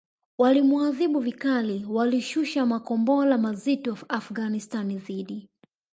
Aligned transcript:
walimuadhibu 0.37 1.19
vikali 1.19 1.85
Walishusha 1.89 2.65
makombora 2.65 3.37
mazito 3.37 3.97
Afghanistan 4.09 4.97
dhidi 4.97 5.49